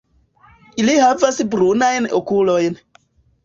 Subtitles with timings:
[0.83, 2.85] Ili havas brunajn okulojn.